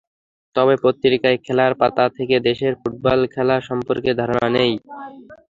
তবে 0.55 0.75
পত্রিকায় 0.83 1.37
খেলার 1.45 1.73
পাতা 1.81 2.05
থেকে 2.17 2.35
দেশের 2.47 2.73
ফুটবল 2.81 3.19
খেলা 3.33 3.55
সম্পর্কে 3.69 4.11
ধারণা 4.19 4.47
নিই। 4.55 4.73